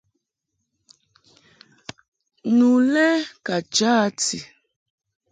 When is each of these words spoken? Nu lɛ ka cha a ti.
Nu 2.55 2.69
lɛ 2.93 3.07
ka 3.45 3.55
cha 3.75 3.91
a 4.05 4.15
ti. 4.21 4.37